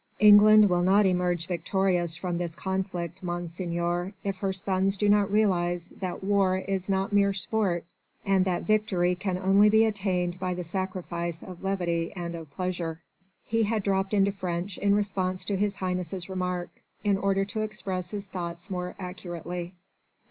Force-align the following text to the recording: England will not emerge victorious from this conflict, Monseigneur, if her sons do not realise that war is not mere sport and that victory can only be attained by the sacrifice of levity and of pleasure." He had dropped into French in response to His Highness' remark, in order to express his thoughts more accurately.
England 0.17 0.67
will 0.67 0.81
not 0.81 1.05
emerge 1.05 1.45
victorious 1.45 2.15
from 2.15 2.39
this 2.39 2.55
conflict, 2.55 3.21
Monseigneur, 3.21 4.13
if 4.23 4.39
her 4.39 4.51
sons 4.51 4.97
do 4.97 5.07
not 5.07 5.31
realise 5.31 5.89
that 5.99 6.23
war 6.23 6.57
is 6.57 6.89
not 6.89 7.13
mere 7.13 7.33
sport 7.33 7.83
and 8.25 8.43
that 8.43 8.63
victory 8.63 9.13
can 9.13 9.37
only 9.37 9.69
be 9.69 9.85
attained 9.85 10.39
by 10.39 10.55
the 10.55 10.63
sacrifice 10.63 11.43
of 11.43 11.61
levity 11.63 12.11
and 12.13 12.33
of 12.33 12.49
pleasure." 12.49 12.99
He 13.45 13.61
had 13.61 13.83
dropped 13.83 14.11
into 14.15 14.31
French 14.31 14.79
in 14.79 14.95
response 14.95 15.45
to 15.45 15.55
His 15.55 15.75
Highness' 15.75 16.27
remark, 16.27 16.71
in 17.03 17.15
order 17.15 17.45
to 17.45 17.61
express 17.61 18.09
his 18.09 18.25
thoughts 18.25 18.71
more 18.71 18.95
accurately. 18.97 19.75